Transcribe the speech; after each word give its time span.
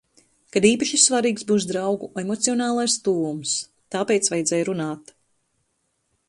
Kad 0.55 0.65
īpaši 0.67 0.97
svarīgs 1.01 1.43
būs 1.51 1.67
draugu 1.71 2.09
emocionālais 2.21 2.97
tuvums. 3.09 3.53
Tāpēc 3.97 4.31
vajadzēja 4.37 4.71
runāt. 4.73 5.15